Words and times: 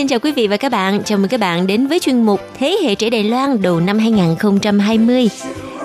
Xin 0.00 0.08
chào 0.08 0.18
quý 0.18 0.32
vị 0.32 0.46
và 0.46 0.56
các 0.56 0.72
bạn. 0.72 1.02
Chào 1.04 1.18
mừng 1.18 1.28
các 1.28 1.40
bạn 1.40 1.66
đến 1.66 1.86
với 1.86 1.98
chuyên 1.98 2.22
mục 2.22 2.40
Thế 2.58 2.76
hệ 2.82 2.94
trẻ 2.94 3.10
Đài 3.10 3.24
Loan 3.24 3.62
đầu 3.62 3.80
năm 3.80 3.98
2020. 3.98 5.28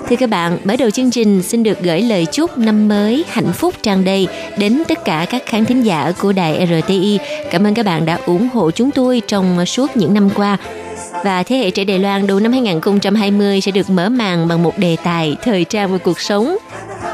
Thưa 0.08 0.16
các 0.16 0.30
bạn, 0.30 0.58
mở 0.64 0.76
đầu 0.76 0.90
chương 0.90 1.10
trình 1.10 1.42
xin 1.42 1.62
được 1.62 1.82
gửi 1.82 2.02
lời 2.02 2.26
chúc 2.32 2.58
năm 2.58 2.88
mới 2.88 3.24
hạnh 3.28 3.52
phúc 3.52 3.74
tràn 3.82 4.04
đầy 4.04 4.28
đến 4.58 4.82
tất 4.88 5.04
cả 5.04 5.26
các 5.30 5.42
khán 5.46 5.64
thính 5.64 5.82
giả 5.82 6.12
của 6.20 6.32
đài 6.32 6.66
RTI. 6.66 7.18
Cảm 7.50 7.66
ơn 7.66 7.74
các 7.74 7.86
bạn 7.86 8.06
đã 8.06 8.18
ủng 8.26 8.48
hộ 8.48 8.70
chúng 8.70 8.90
tôi 8.90 9.22
trong 9.26 9.66
suốt 9.66 9.96
những 9.96 10.14
năm 10.14 10.30
qua. 10.34 10.56
Và 11.24 11.42
thế 11.42 11.56
hệ 11.56 11.70
trẻ 11.70 11.84
Đài 11.84 11.98
Loan 11.98 12.26
đầu 12.26 12.40
năm 12.40 12.52
2020 12.52 13.60
sẽ 13.60 13.72
được 13.72 13.90
mở 13.90 14.08
màn 14.08 14.48
bằng 14.48 14.62
một 14.62 14.78
đề 14.78 14.96
tài 15.04 15.36
thời 15.42 15.64
trang 15.64 15.92
và 15.92 15.98
cuộc 15.98 16.20
sống 16.20 16.56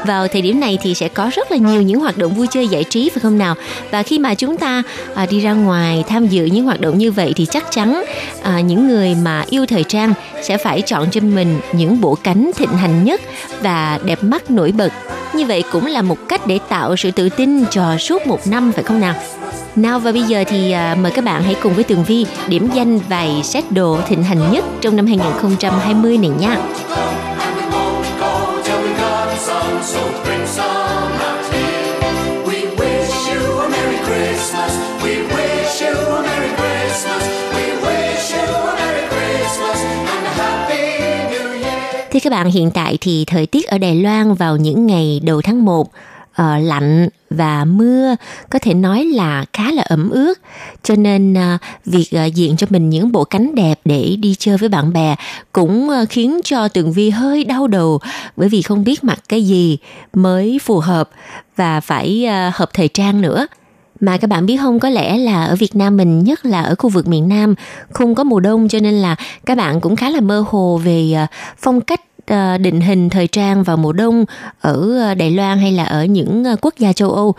vào 0.05 0.27
thời 0.27 0.41
điểm 0.41 0.59
này 0.59 0.77
thì 0.81 0.93
sẽ 0.93 1.07
có 1.07 1.29
rất 1.33 1.51
là 1.51 1.57
nhiều 1.57 1.81
những 1.81 1.99
hoạt 1.99 2.17
động 2.17 2.33
vui 2.33 2.47
chơi 2.51 2.67
giải 2.67 2.83
trí 2.83 3.09
phải 3.09 3.19
không 3.19 3.37
nào? 3.37 3.55
Và 3.91 4.03
khi 4.03 4.19
mà 4.19 4.33
chúng 4.33 4.57
ta 4.57 4.83
à, 5.15 5.25
đi 5.25 5.39
ra 5.39 5.53
ngoài 5.53 6.03
tham 6.07 6.27
dự 6.27 6.45
những 6.45 6.65
hoạt 6.65 6.81
động 6.81 6.97
như 6.97 7.11
vậy 7.11 7.33
thì 7.35 7.45
chắc 7.45 7.71
chắn 7.71 8.03
à, 8.43 8.59
những 8.59 8.87
người 8.87 9.15
mà 9.15 9.45
yêu 9.49 9.65
thời 9.65 9.83
trang 9.83 10.13
sẽ 10.41 10.57
phải 10.57 10.81
chọn 10.81 11.09
cho 11.11 11.21
mình 11.21 11.59
những 11.71 12.01
bộ 12.01 12.17
cánh 12.23 12.51
thịnh 12.55 12.69
hành 12.69 13.03
nhất 13.03 13.21
và 13.61 13.99
đẹp 14.05 14.23
mắt 14.23 14.51
nổi 14.51 14.71
bật. 14.71 14.93
Như 15.33 15.45
vậy 15.45 15.63
cũng 15.71 15.85
là 15.85 16.01
một 16.01 16.17
cách 16.29 16.47
để 16.47 16.59
tạo 16.69 16.95
sự 16.95 17.11
tự 17.11 17.29
tin 17.29 17.65
cho 17.65 17.97
suốt 17.97 18.27
một 18.27 18.47
năm 18.47 18.71
phải 18.71 18.83
không 18.83 18.99
nào? 18.99 19.15
Nào 19.75 19.99
và 19.99 20.11
bây 20.11 20.23
giờ 20.23 20.43
thì 20.47 20.71
à, 20.71 20.95
mời 21.01 21.11
các 21.11 21.25
bạn 21.25 21.43
hãy 21.43 21.55
cùng 21.63 21.73
với 21.73 21.83
Tường 21.83 22.03
Vi 22.03 22.25
điểm 22.47 22.69
danh 22.73 22.99
vài 23.09 23.41
set 23.43 23.71
đồ 23.71 23.99
thịnh 24.07 24.23
hành 24.23 24.51
nhất 24.51 24.65
trong 24.81 24.95
năm 24.95 25.05
2020 25.05 26.17
này 26.17 26.31
nha. 26.39 26.57
Thưa 42.11 42.19
các 42.23 42.29
bạn, 42.29 42.51
hiện 42.51 42.71
tại 42.71 42.97
thì 43.01 43.25
thời 43.27 43.45
tiết 43.45 43.67
ở 43.67 43.77
Đài 43.77 43.95
Loan 43.95 44.33
vào 44.33 44.57
những 44.57 44.87
ngày 44.87 45.21
đầu 45.23 45.41
tháng 45.41 45.65
1 45.65 45.87
uh, 46.41 46.63
lạnh 46.63 47.09
và 47.29 47.65
mưa 47.65 48.15
có 48.49 48.59
thể 48.59 48.73
nói 48.73 49.05
là 49.05 49.45
khá 49.53 49.71
là 49.71 49.83
ẩm 49.83 50.09
ướt. 50.09 50.39
Cho 50.83 50.95
nên 50.95 51.33
uh, 51.33 51.61
việc 51.85 52.09
uh, 52.27 52.33
diện 52.33 52.57
cho 52.57 52.67
mình 52.69 52.89
những 52.89 53.11
bộ 53.11 53.23
cánh 53.23 53.55
đẹp 53.55 53.79
để 53.85 54.15
đi 54.19 54.35
chơi 54.39 54.57
với 54.57 54.69
bạn 54.69 54.93
bè 54.93 55.15
cũng 55.51 55.89
uh, 55.89 56.09
khiến 56.09 56.39
cho 56.43 56.67
tường 56.67 56.93
vi 56.93 57.09
hơi 57.09 57.43
đau 57.43 57.67
đầu 57.67 57.99
bởi 58.37 58.49
vì 58.49 58.61
không 58.61 58.83
biết 58.83 59.03
mặc 59.03 59.19
cái 59.29 59.45
gì 59.45 59.77
mới 60.13 60.59
phù 60.63 60.79
hợp 60.79 61.09
và 61.55 61.79
phải 61.79 62.27
uh, 62.27 62.55
hợp 62.55 62.69
thời 62.73 62.87
trang 62.87 63.21
nữa. 63.21 63.47
Mà 63.99 64.17
các 64.17 64.27
bạn 64.27 64.45
biết 64.45 64.57
không 64.57 64.79
có 64.79 64.89
lẽ 64.89 65.17
là 65.17 65.45
ở 65.45 65.55
Việt 65.55 65.75
Nam 65.75 65.97
mình 65.97 66.23
nhất 66.23 66.45
là 66.45 66.61
ở 66.61 66.75
khu 66.75 66.89
vực 66.89 67.07
miền 67.07 67.29
Nam 67.29 67.55
không 67.91 68.15
có 68.15 68.23
mùa 68.23 68.39
đông 68.39 68.67
cho 68.67 68.79
nên 68.79 68.93
là 68.93 69.15
các 69.45 69.57
bạn 69.57 69.81
cũng 69.81 69.95
khá 69.95 70.09
là 70.09 70.21
mơ 70.21 70.45
hồ 70.47 70.81
về 70.83 71.27
phong 71.57 71.81
cách 71.81 72.01
Ờ, 72.27 72.57
định 72.57 72.81
hình 72.81 73.09
thời 73.09 73.27
trang 73.27 73.63
vào 73.63 73.77
mùa 73.77 73.93
đông 73.93 74.25
ở 74.61 74.99
ờ, 74.99 75.13
Đài 75.13 75.31
Loan 75.31 75.59
hay 75.59 75.71
là 75.71 75.83
ở 75.83 76.05
những 76.05 76.43
ờ, 76.43 76.55
quốc 76.61 76.73
gia 76.77 76.93
châu 76.93 77.11
Âu. 77.11 77.35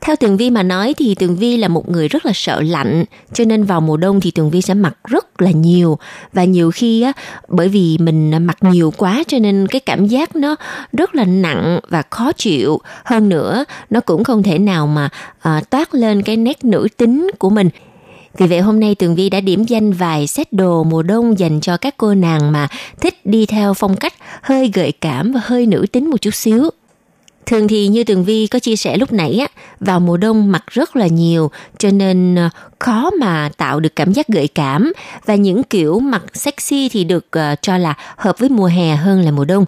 Theo 0.00 0.16
Tường 0.16 0.36
Vi 0.36 0.50
mà 0.50 0.62
nói 0.62 0.94
thì 0.98 1.14
Tường 1.14 1.36
Vi 1.36 1.56
là 1.56 1.68
một 1.68 1.88
người 1.88 2.08
rất 2.08 2.26
là 2.26 2.32
sợ 2.34 2.60
lạnh 2.60 3.04
cho 3.32 3.44
nên 3.44 3.64
vào 3.64 3.80
mùa 3.80 3.96
đông 3.96 4.20
thì 4.20 4.30
Tường 4.30 4.50
Vi 4.50 4.62
sẽ 4.62 4.74
mặc 4.74 4.96
rất 5.04 5.42
là 5.42 5.50
nhiều. 5.50 5.98
Và 6.32 6.44
nhiều 6.44 6.70
khi 6.70 7.02
á 7.02 7.12
bởi 7.48 7.68
vì 7.68 7.98
mình 8.00 8.46
mặc 8.46 8.56
nhiều 8.60 8.92
quá 8.96 9.22
cho 9.28 9.38
nên 9.38 9.66
cái 9.66 9.80
cảm 9.80 10.06
giác 10.06 10.36
nó 10.36 10.56
rất 10.92 11.14
là 11.14 11.24
nặng 11.24 11.80
và 11.88 12.02
khó 12.10 12.32
chịu. 12.32 12.80
Hơn 13.04 13.28
nữa 13.28 13.64
nó 13.90 14.00
cũng 14.00 14.24
không 14.24 14.42
thể 14.42 14.58
nào 14.58 14.86
mà 14.86 15.08
à, 15.40 15.62
toát 15.70 15.94
lên 15.94 16.22
cái 16.22 16.36
nét 16.36 16.64
nữ 16.64 16.88
tính 16.96 17.30
của 17.38 17.50
mình 17.50 17.68
vì 18.38 18.46
vậy 18.46 18.60
hôm 18.60 18.80
nay 18.80 18.94
Tường 18.94 19.14
Vi 19.14 19.30
đã 19.30 19.40
điểm 19.40 19.64
danh 19.64 19.92
vài 19.92 20.26
set 20.26 20.52
đồ 20.52 20.84
mùa 20.84 21.02
đông 21.02 21.38
dành 21.38 21.60
cho 21.60 21.76
các 21.76 21.94
cô 21.96 22.14
nàng 22.14 22.52
mà 22.52 22.68
thích 23.00 23.26
đi 23.26 23.46
theo 23.46 23.74
phong 23.74 23.96
cách 23.96 24.14
hơi 24.42 24.70
gợi 24.74 24.92
cảm 24.92 25.32
và 25.32 25.40
hơi 25.44 25.66
nữ 25.66 25.86
tính 25.92 26.10
một 26.10 26.20
chút 26.20 26.34
xíu. 26.34 26.70
Thường 27.46 27.68
thì 27.68 27.88
như 27.88 28.04
Tường 28.04 28.24
Vi 28.24 28.46
có 28.46 28.58
chia 28.58 28.76
sẻ 28.76 28.96
lúc 28.96 29.12
nãy 29.12 29.38
á, 29.38 29.46
vào 29.80 30.00
mùa 30.00 30.16
đông 30.16 30.52
mặc 30.52 30.64
rất 30.70 30.96
là 30.96 31.06
nhiều 31.06 31.50
cho 31.78 31.90
nên 31.90 32.34
ờ, 32.34 32.50
khó 32.78 33.10
mà 33.20 33.50
tạo 33.56 33.80
được 33.80 33.96
cảm 33.96 34.12
giác 34.12 34.28
gợi 34.28 34.48
cảm 34.48 34.92
và 35.26 35.34
những 35.34 35.62
kiểu 35.62 36.00
mặc 36.00 36.22
sexy 36.32 36.88
thì 36.88 37.04
được 37.04 37.26
ờ, 37.30 37.54
cho 37.62 37.76
là 37.76 37.94
hợp 38.16 38.38
với 38.38 38.48
mùa 38.48 38.66
hè 38.66 38.96
hơn 38.96 39.22
là 39.22 39.30
mùa 39.30 39.44
đông. 39.44 39.64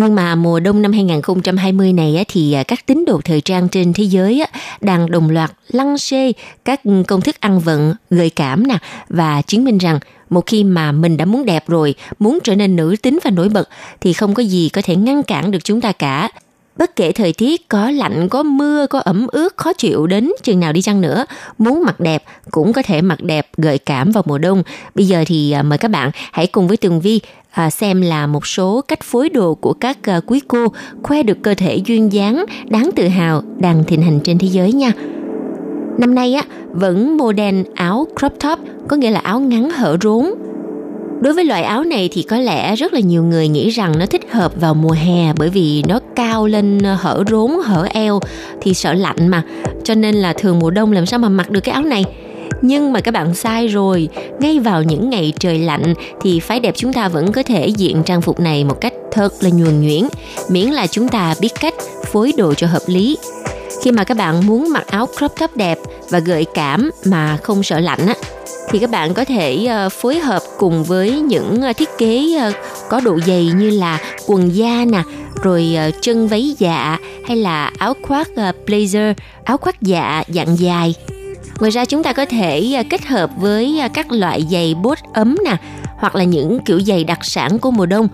Nhưng 0.00 0.14
mà 0.14 0.34
mùa 0.34 0.60
đông 0.60 0.82
năm 0.82 0.92
2020 0.92 1.92
này 1.92 2.24
thì 2.28 2.52
à, 2.52 2.62
các 2.62 2.86
tín 2.86 3.04
đồ 3.04 3.20
thời 3.24 3.40
trang 3.40 3.68
trên 3.68 3.92
thế 3.92 4.04
giới 4.04 4.44
đang 4.80 5.10
đồng 5.10 5.30
loạt 5.30 5.52
lăng 5.68 5.98
xê 5.98 6.32
các 6.64 6.80
công 7.08 7.20
thức 7.20 7.40
ăn 7.40 7.60
vận 7.60 7.94
gợi 8.10 8.30
cảm 8.30 8.66
nè 8.66 8.78
và 9.08 9.42
chứng 9.42 9.64
minh 9.64 9.78
rằng 9.78 9.98
một 10.30 10.46
khi 10.46 10.64
mà 10.64 10.92
mình 10.92 11.16
đã 11.16 11.24
muốn 11.24 11.44
đẹp 11.44 11.68
rồi, 11.68 11.94
muốn 12.18 12.38
trở 12.44 12.54
nên 12.54 12.76
nữ 12.76 12.96
tính 13.02 13.18
và 13.24 13.30
nổi 13.30 13.48
bật 13.48 13.68
thì 14.00 14.12
không 14.12 14.34
có 14.34 14.42
gì 14.42 14.68
có 14.68 14.82
thể 14.84 14.96
ngăn 14.96 15.22
cản 15.22 15.50
được 15.50 15.64
chúng 15.64 15.80
ta 15.80 15.92
cả. 15.92 16.28
Bất 16.80 16.96
kể 16.96 17.12
thời 17.12 17.32
tiết 17.32 17.68
có 17.68 17.90
lạnh, 17.90 18.28
có 18.28 18.42
mưa, 18.42 18.86
có 18.86 18.98
ẩm 18.98 19.26
ướt, 19.32 19.56
khó 19.56 19.72
chịu 19.72 20.06
đến 20.06 20.30
chừng 20.42 20.60
nào 20.60 20.72
đi 20.72 20.82
chăng 20.82 21.00
nữa, 21.00 21.24
muốn 21.58 21.84
mặc 21.84 22.00
đẹp 22.00 22.22
cũng 22.50 22.72
có 22.72 22.82
thể 22.82 23.02
mặc 23.02 23.22
đẹp 23.22 23.48
gợi 23.56 23.78
cảm 23.78 24.10
vào 24.10 24.22
mùa 24.26 24.38
đông. 24.38 24.62
Bây 24.94 25.06
giờ 25.06 25.24
thì 25.26 25.50
à, 25.52 25.62
mời 25.62 25.78
các 25.78 25.90
bạn 25.90 26.10
hãy 26.32 26.46
cùng 26.46 26.68
với 26.68 26.76
Tường 26.76 27.00
Vi 27.00 27.20
à, 27.50 27.70
xem 27.70 28.00
là 28.00 28.26
một 28.26 28.46
số 28.46 28.80
cách 28.88 29.02
phối 29.02 29.28
đồ 29.28 29.54
của 29.54 29.72
các 29.72 29.98
à, 30.02 30.20
quý 30.26 30.40
cô 30.48 30.66
khoe 31.02 31.22
được 31.22 31.38
cơ 31.42 31.54
thể 31.54 31.76
duyên 31.76 32.12
dáng 32.12 32.44
đáng 32.68 32.90
tự 32.96 33.08
hào 33.08 33.42
đang 33.58 33.84
thịnh 33.84 34.02
hành 34.02 34.20
trên 34.20 34.38
thế 34.38 34.48
giới 34.48 34.72
nha. 34.72 34.92
Năm 35.98 36.14
nay 36.14 36.34
á 36.34 36.42
vẫn 36.70 37.16
model 37.16 37.62
áo 37.74 38.06
crop 38.18 38.32
top 38.40 38.58
có 38.88 38.96
nghĩa 38.96 39.10
là 39.10 39.20
áo 39.20 39.40
ngắn 39.40 39.70
hở 39.70 39.96
rốn 40.02 40.30
Đối 41.20 41.34
với 41.34 41.44
loại 41.44 41.62
áo 41.62 41.84
này 41.84 42.08
thì 42.12 42.22
có 42.22 42.38
lẽ 42.38 42.76
rất 42.76 42.92
là 42.92 43.00
nhiều 43.00 43.22
người 43.22 43.48
nghĩ 43.48 43.70
rằng 43.70 43.98
nó 43.98 44.06
thích 44.06 44.32
hợp 44.32 44.52
vào 44.60 44.74
mùa 44.74 44.92
hè 44.92 45.32
bởi 45.38 45.48
vì 45.48 45.82
nó 45.88 46.00
cao 46.16 46.46
lên 46.46 46.78
ờ, 46.78 46.94
hở 46.94 47.24
rốn, 47.30 47.50
hở 47.64 47.86
eo 47.94 48.20
thì 48.60 48.74
sợ 48.74 48.92
lạnh 48.92 49.28
mà. 49.28 49.42
Cho 49.84 49.94
nên 49.94 50.14
là 50.14 50.32
thường 50.32 50.58
mùa 50.58 50.70
đông 50.70 50.92
làm 50.92 51.06
sao 51.06 51.18
mà 51.18 51.28
mặc 51.28 51.50
được 51.50 51.60
cái 51.60 51.72
áo 51.72 51.82
này. 51.82 52.04
Nhưng 52.62 52.92
mà 52.92 53.00
các 53.00 53.14
bạn 53.14 53.34
sai 53.34 53.68
rồi, 53.68 54.08
ngay 54.40 54.58
vào 54.58 54.82
những 54.82 55.10
ngày 55.10 55.32
trời 55.38 55.58
lạnh 55.58 55.94
thì 56.22 56.40
phái 56.40 56.60
đẹp 56.60 56.74
chúng 56.76 56.92
ta 56.92 57.08
vẫn 57.08 57.32
có 57.32 57.42
thể 57.42 57.68
diện 57.68 58.02
trang 58.02 58.22
phục 58.22 58.40
này 58.40 58.64
một 58.64 58.80
cách 58.80 58.94
thật 59.12 59.32
là 59.40 59.50
nhuần 59.50 59.82
nhuyễn, 59.82 60.04
miễn 60.48 60.66
là 60.68 60.86
chúng 60.86 61.08
ta 61.08 61.34
biết 61.40 61.52
cách 61.60 61.74
phối 62.12 62.32
đồ 62.36 62.54
cho 62.54 62.66
hợp 62.66 62.82
lý. 62.86 63.16
Khi 63.82 63.92
mà 63.92 64.04
các 64.04 64.16
bạn 64.16 64.46
muốn 64.46 64.72
mặc 64.72 64.86
áo 64.86 65.08
crop 65.18 65.32
top 65.40 65.56
đẹp 65.56 65.78
và 66.10 66.18
gợi 66.18 66.46
cảm 66.54 66.90
mà 67.04 67.36
không 67.42 67.62
sợ 67.62 67.80
lạnh 67.80 68.06
á, 68.06 68.14
thì 68.70 68.78
các 68.78 68.90
bạn 68.90 69.14
có 69.14 69.24
thể 69.24 69.66
ờ, 69.66 69.88
phối 69.88 70.18
hợp 70.18 70.42
cùng 70.58 70.84
với 70.84 71.20
những 71.20 71.62
ờ, 71.62 71.72
thiết 71.72 71.88
kế 71.98 72.36
ờ, 72.40 72.52
có 72.88 73.00
độ 73.00 73.18
dày 73.26 73.44
như 73.44 73.70
là 73.70 73.98
quần 74.26 74.56
da 74.56 74.84
nè 74.92 75.02
rồi 75.42 75.76
chân 76.00 76.28
váy 76.28 76.54
dạ 76.58 76.98
hay 77.26 77.36
là 77.36 77.70
áo 77.78 77.94
khoác 78.02 78.28
blazer 78.66 79.14
áo 79.44 79.56
khoác 79.56 79.82
dạ 79.82 80.22
dạng 80.28 80.56
dài. 80.58 80.94
Ngoài 81.60 81.70
ra 81.70 81.84
chúng 81.84 82.02
ta 82.02 82.12
có 82.12 82.24
thể 82.24 82.82
kết 82.90 83.04
hợp 83.04 83.30
với 83.36 83.80
các 83.94 84.12
loại 84.12 84.46
giày 84.50 84.74
bốt 84.74 84.98
ấm 85.12 85.36
nè 85.44 85.56
hoặc 85.96 86.16
là 86.16 86.24
những 86.24 86.58
kiểu 86.64 86.80
giày 86.80 87.04
đặc 87.04 87.18
sản 87.22 87.58
của 87.58 87.70
mùa 87.70 87.86
đông 87.86 88.08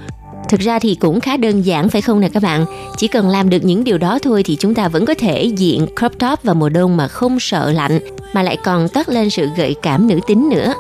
Thực 0.48 0.60
ra 0.60 0.78
thì 0.78 0.94
cũng 0.94 1.20
khá 1.20 1.36
đơn 1.36 1.62
giản 1.62 1.88
phải 1.88 2.02
không 2.02 2.20
nè 2.20 2.28
các 2.28 2.42
bạn? 2.42 2.64
Chỉ 2.96 3.08
cần 3.08 3.28
làm 3.28 3.50
được 3.50 3.64
những 3.64 3.84
điều 3.84 3.98
đó 3.98 4.18
thôi 4.22 4.42
thì 4.42 4.56
chúng 4.56 4.74
ta 4.74 4.88
vẫn 4.88 5.06
có 5.06 5.14
thể 5.18 5.44
diện 5.44 5.86
crop 5.98 6.18
top 6.18 6.42
vào 6.42 6.54
mùa 6.54 6.68
đông 6.68 6.96
mà 6.96 7.08
không 7.08 7.40
sợ 7.40 7.72
lạnh, 7.72 7.98
mà 8.32 8.42
lại 8.42 8.56
còn 8.64 8.88
toát 8.88 9.08
lên 9.08 9.30
sự 9.30 9.48
gợi 9.56 9.74
cảm 9.82 10.08
nữ 10.08 10.20
tính 10.26 10.48
nữa. 10.48 10.74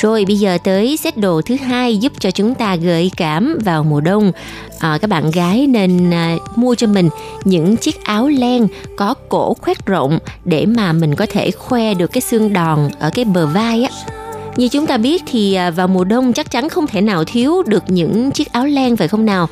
Rồi 0.00 0.24
bây 0.24 0.36
giờ 0.36 0.58
tới 0.64 0.96
set 0.96 1.16
đồ 1.16 1.40
thứ 1.42 1.56
hai 1.56 1.96
giúp 1.96 2.12
cho 2.18 2.30
chúng 2.30 2.54
ta 2.54 2.76
gợi 2.76 3.10
cảm 3.16 3.58
vào 3.64 3.84
mùa 3.84 4.00
đông. 4.00 4.32
À, 4.78 4.98
các 5.00 5.10
bạn 5.10 5.30
gái 5.30 5.66
nên 5.66 6.10
à, 6.10 6.36
mua 6.56 6.74
cho 6.74 6.86
mình 6.86 7.08
những 7.44 7.76
chiếc 7.76 8.04
áo 8.04 8.28
len 8.28 8.68
có 8.96 9.14
cổ 9.28 9.54
khoét 9.54 9.86
rộng 9.86 10.18
để 10.44 10.66
mà 10.66 10.92
mình 10.92 11.14
có 11.14 11.26
thể 11.30 11.50
khoe 11.50 11.94
được 11.94 12.12
cái 12.12 12.20
xương 12.20 12.52
đòn 12.52 12.88
ở 12.98 13.10
cái 13.14 13.24
bờ 13.24 13.46
vai 13.46 13.82
á. 13.82 13.90
Như 14.56 14.68
chúng 14.68 14.86
ta 14.86 14.96
biết 14.96 15.22
thì 15.26 15.54
à, 15.54 15.70
vào 15.70 15.88
mùa 15.88 16.04
đông 16.04 16.32
chắc 16.32 16.50
chắn 16.50 16.68
không 16.68 16.86
thể 16.86 17.00
nào 17.00 17.24
thiếu 17.24 17.62
được 17.62 17.84
những 17.88 18.30
chiếc 18.30 18.52
áo 18.52 18.66
len, 18.66 18.96
phải 18.96 19.08
không 19.08 19.26
nào? 19.26 19.48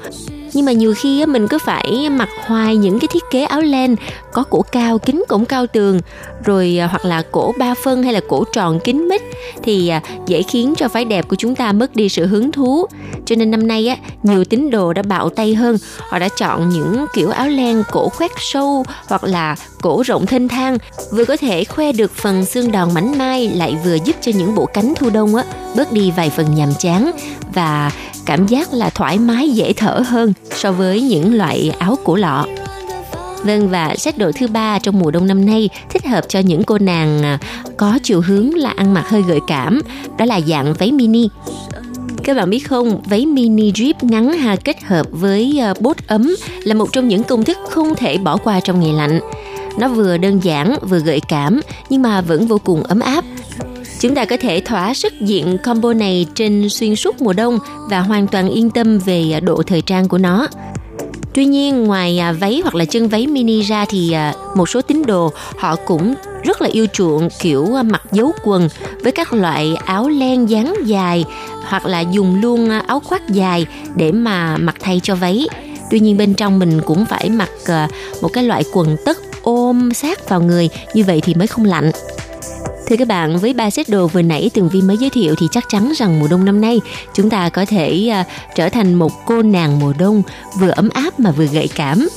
Nhưng 0.52 0.64
mà 0.64 0.72
nhiều 0.72 0.94
khi 0.96 1.26
mình 1.26 1.48
cứ 1.48 1.58
phải 1.58 2.10
mặc 2.10 2.28
hoài 2.46 2.76
những 2.76 2.98
cái 2.98 3.08
thiết 3.12 3.22
kế 3.30 3.42
áo 3.42 3.60
len, 3.60 3.96
có 4.32 4.42
cổ 4.42 4.62
cao 4.62 4.98
kính 4.98 5.24
cổng 5.28 5.44
cao 5.44 5.66
tường, 5.66 6.00
rồi 6.44 6.78
à, 6.80 6.86
hoặc 6.86 7.04
là 7.04 7.22
cổ 7.32 7.52
ba 7.58 7.74
phân 7.84 8.02
hay 8.02 8.12
là 8.12 8.20
cổ 8.28 8.44
tròn 8.52 8.80
kín 8.80 9.08
mít 9.08 9.22
thì 9.62 9.88
à, 9.88 10.02
dễ 10.26 10.42
khiến 10.42 10.74
cho 10.76 10.88
phái 10.88 11.04
đẹp 11.04 11.28
của 11.28 11.36
chúng 11.36 11.54
ta 11.54 11.72
mất 11.72 11.96
đi 11.96 12.08
sự 12.08 12.26
hứng 12.26 12.52
thú. 12.52 12.86
Cho 13.26 13.36
nên 13.36 13.50
năm 13.50 13.66
nay 13.66 13.86
á, 13.86 13.96
nhiều 14.22 14.44
tín 14.44 14.70
đồ 14.70 14.92
đã 14.92 15.02
bạo 15.02 15.28
tay 15.28 15.54
hơn. 15.54 15.76
Họ 15.98 16.18
đã 16.18 16.28
chọn 16.28 16.68
những 16.68 17.06
kiểu 17.14 17.30
áo 17.30 17.48
len 17.48 17.82
cổ 17.90 18.08
khoét 18.08 18.30
sâu 18.38 18.84
hoặc 19.06 19.24
là 19.24 19.56
cổ 19.80 20.02
rộng 20.06 20.26
thênh 20.26 20.48
thang, 20.48 20.78
vừa 21.10 21.24
có 21.24 21.36
thể 21.36 21.64
khoe 21.64 21.92
được 21.92 22.12
phần 22.16 22.44
xương 22.44 22.72
đòn 22.72 22.94
mảnh 22.94 23.18
mai, 23.18 23.48
lại 23.48 23.76
vừa 23.84 23.96
giúp 24.04 24.16
cho 24.20 24.32
những 24.34 24.54
bộ 24.54 24.66
cánh 24.66 24.94
thu 24.96 25.10
đông 25.10 25.34
á, 25.34 25.44
bớt 25.76 25.92
đi 25.92 26.10
vài 26.16 26.30
phần 26.30 26.54
nhàm 26.54 26.72
chán 26.78 27.10
và 27.54 27.90
cảm 28.26 28.46
giác 28.46 28.72
là 28.72 28.90
thoải 28.90 29.18
mái 29.18 29.50
dễ 29.50 29.72
thở 29.72 30.02
hơn 30.06 30.32
so 30.50 30.72
với 30.72 31.00
những 31.00 31.34
loại 31.34 31.72
áo 31.78 31.98
cổ 32.04 32.16
lọ. 32.16 32.46
Vâng 33.44 33.68
và 33.68 33.94
set 33.96 34.18
đồ 34.18 34.30
thứ 34.32 34.46
ba 34.46 34.78
trong 34.78 34.98
mùa 34.98 35.10
đông 35.10 35.26
năm 35.26 35.46
nay 35.46 35.68
thích 35.90 36.06
hợp 36.06 36.24
cho 36.28 36.38
những 36.38 36.64
cô 36.64 36.78
nàng 36.78 37.22
à, 37.22 37.38
có 37.76 37.98
chiều 38.02 38.20
hướng 38.20 38.54
là 38.54 38.70
ăn 38.76 38.94
mặc 38.94 39.08
hơi 39.08 39.22
gợi 39.22 39.40
cảm, 39.46 39.80
đó 40.18 40.24
là 40.24 40.40
dạng 40.40 40.74
váy 40.74 40.92
mini. 40.92 41.28
Các 42.24 42.36
bạn 42.36 42.50
biết 42.50 42.68
không, 42.68 43.02
váy 43.02 43.26
mini 43.26 43.72
drip 43.72 44.02
ngắn 44.02 44.32
ha 44.32 44.56
kết 44.56 44.82
hợp 44.82 45.06
với 45.10 45.58
à, 45.60 45.74
bốt 45.80 45.96
ấm 46.06 46.34
là 46.64 46.74
một 46.74 46.92
trong 46.92 47.08
những 47.08 47.22
công 47.22 47.44
thức 47.44 47.58
không 47.70 47.94
thể 47.94 48.18
bỏ 48.18 48.36
qua 48.36 48.60
trong 48.60 48.80
ngày 48.80 48.92
lạnh. 48.92 49.20
Nó 49.78 49.88
vừa 49.88 50.16
đơn 50.16 50.40
giản, 50.42 50.76
vừa 50.82 50.98
gợi 50.98 51.20
cảm 51.28 51.60
nhưng 51.90 52.02
mà 52.02 52.20
vẫn 52.20 52.46
vô 52.46 52.58
cùng 52.64 52.82
ấm 52.82 53.00
áp 53.00 53.24
Chúng 54.02 54.14
ta 54.14 54.24
có 54.24 54.36
thể 54.40 54.60
thỏa 54.60 54.94
sức 54.94 55.20
diện 55.20 55.58
combo 55.64 55.92
này 55.92 56.26
trên 56.34 56.68
xuyên 56.68 56.96
suốt 56.96 57.22
mùa 57.22 57.32
đông 57.32 57.58
và 57.90 58.00
hoàn 58.00 58.26
toàn 58.26 58.48
yên 58.48 58.70
tâm 58.70 58.98
về 58.98 59.30
à, 59.32 59.40
độ 59.40 59.62
thời 59.66 59.82
trang 59.82 60.08
của 60.08 60.18
nó. 60.18 60.46
Tuy 61.34 61.44
nhiên, 61.44 61.84
ngoài 61.84 62.18
à, 62.18 62.32
váy 62.32 62.60
hoặc 62.62 62.74
là 62.74 62.84
chân 62.84 63.08
váy 63.08 63.26
mini 63.26 63.62
ra 63.62 63.84
thì 63.88 64.12
à, 64.12 64.34
một 64.56 64.68
số 64.68 64.82
tín 64.82 65.02
đồ 65.06 65.32
họ 65.58 65.76
cũng 65.76 66.14
rất 66.44 66.62
là 66.62 66.68
yêu 66.68 66.86
chuộng, 66.92 67.28
kiểu 67.40 67.66
mặc 67.84 68.02
dấu 68.12 68.32
quần 68.44 68.68
với 69.02 69.12
các 69.12 69.32
loại 69.32 69.74
áo 69.84 70.08
len 70.08 70.50
dáng 70.50 70.74
dài 70.84 71.24
hoặc 71.64 71.86
là 71.86 72.00
dùng 72.00 72.40
luôn 72.40 72.70
áo 72.70 73.00
khoác 73.00 73.28
dài 73.28 73.66
để 73.96 74.12
mà 74.12 74.56
mặc 74.56 74.76
thay 74.80 75.00
cho 75.02 75.14
váy. 75.14 75.46
Tuy 75.90 76.00
nhiên, 76.00 76.16
bên 76.16 76.34
trong 76.34 76.58
mình 76.58 76.80
cũng 76.86 77.04
phải 77.04 77.30
mặc 77.30 77.50
một 78.22 78.28
cái 78.32 78.44
loại 78.44 78.64
quần 78.72 78.96
tất 79.04 79.18
ôm 79.42 79.94
sát 79.94 80.28
vào 80.28 80.40
người, 80.40 80.68
như 80.94 81.04
vậy 81.04 81.20
thì 81.24 81.34
mới 81.34 81.46
không 81.46 81.64
lạnh. 81.64 81.90
Thưa 82.92 82.96
các 82.96 83.08
bạn, 83.08 83.38
với 83.38 83.54
ba 83.54 83.70
set 83.70 83.88
đồ 83.88 84.06
vừa 84.06 84.22
nãy 84.22 84.50
Tường 84.54 84.68
Vi 84.68 84.82
mới 84.82 84.96
giới 84.96 85.10
thiệu 85.10 85.34
thì 85.38 85.46
chắc 85.50 85.64
chắn 85.68 85.92
rằng 85.96 86.20
mùa 86.20 86.26
đông 86.30 86.44
năm 86.44 86.60
nay 86.60 86.80
chúng 87.14 87.30
ta 87.30 87.48
có 87.48 87.64
thể 87.64 88.12
uh, 88.20 88.26
trở 88.54 88.68
thành 88.68 88.94
một 88.94 89.12
cô 89.26 89.42
nàng 89.42 89.78
mùa 89.78 89.92
đông 89.98 90.22
vừa 90.60 90.70
ấm 90.70 90.88
áp 90.88 91.20
mà 91.20 91.30
vừa 91.30 91.44
gợi 91.46 91.68
cảm. 91.74 92.08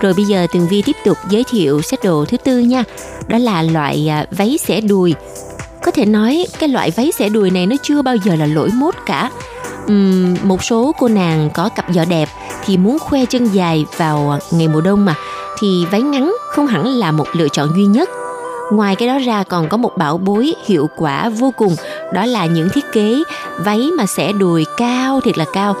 Rồi 0.00 0.14
bây 0.14 0.24
giờ 0.24 0.46
Tường 0.52 0.68
Vi 0.68 0.82
tiếp 0.82 0.96
tục 1.04 1.16
giới 1.30 1.44
thiệu 1.50 1.82
set 1.82 2.04
đồ 2.04 2.24
thứ 2.24 2.36
tư 2.36 2.58
nha. 2.58 2.84
Đó 3.28 3.38
là 3.38 3.62
loại 3.62 4.10
uh, 4.22 4.38
váy 4.38 4.58
xẻ 4.58 4.80
đùi. 4.80 5.14
Có 5.82 5.90
thể 5.90 6.04
nói 6.04 6.46
cái 6.58 6.68
loại 6.68 6.90
váy 6.90 7.12
xẻ 7.18 7.28
đùi 7.28 7.50
này 7.50 7.66
nó 7.66 7.76
chưa 7.82 8.02
bao 8.02 8.16
giờ 8.16 8.36
là 8.36 8.46
lỗi 8.46 8.70
mốt 8.74 8.94
cả. 9.06 9.30
Uhm, 9.86 10.36
một 10.42 10.64
số 10.64 10.92
cô 10.98 11.08
nàng 11.08 11.50
có 11.54 11.68
cặp 11.68 11.86
giỏ 11.94 12.04
đẹp 12.04 12.28
thì 12.64 12.76
muốn 12.76 12.98
khoe 12.98 13.24
chân 13.24 13.44
dài 13.44 13.84
vào 13.96 14.38
ngày 14.52 14.68
mùa 14.68 14.80
đông 14.80 15.04
mà 15.04 15.14
thì 15.58 15.86
váy 15.90 16.02
ngắn 16.02 16.34
không 16.50 16.66
hẳn 16.66 16.86
là 16.86 17.12
một 17.12 17.26
lựa 17.32 17.48
chọn 17.48 17.68
duy 17.76 17.84
nhất 17.84 18.08
Ngoài 18.70 18.96
cái 18.96 19.08
đó 19.08 19.18
ra 19.18 19.42
còn 19.42 19.68
có 19.68 19.76
một 19.76 19.96
bảo 19.96 20.18
bối 20.18 20.54
hiệu 20.66 20.88
quả 20.96 21.28
vô 21.28 21.52
cùng, 21.56 21.76
đó 22.12 22.26
là 22.26 22.46
những 22.46 22.68
thiết 22.68 22.84
kế 22.92 23.22
váy 23.58 23.88
mà 23.98 24.06
sẽ 24.06 24.32
đùi 24.32 24.64
cao 24.76 25.20
thiệt 25.20 25.38
là 25.38 25.44
cao. 25.52 25.76